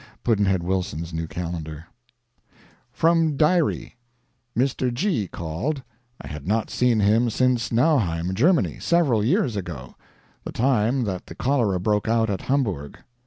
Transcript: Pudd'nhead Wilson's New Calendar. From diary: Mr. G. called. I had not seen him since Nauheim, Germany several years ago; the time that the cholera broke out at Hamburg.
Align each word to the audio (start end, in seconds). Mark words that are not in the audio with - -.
Pudd'nhead 0.23 0.63
Wilson's 0.63 1.13
New 1.13 1.27
Calendar. 1.27 1.85
From 2.91 3.37
diary: 3.37 3.97
Mr. 4.57 4.91
G. 4.91 5.27
called. 5.27 5.83
I 6.19 6.25
had 6.25 6.47
not 6.47 6.71
seen 6.71 6.99
him 7.01 7.29
since 7.29 7.71
Nauheim, 7.71 8.33
Germany 8.33 8.79
several 8.79 9.23
years 9.23 9.55
ago; 9.55 9.93
the 10.43 10.51
time 10.51 11.03
that 11.03 11.27
the 11.27 11.35
cholera 11.35 11.79
broke 11.79 12.07
out 12.07 12.31
at 12.31 12.41
Hamburg. 12.41 12.97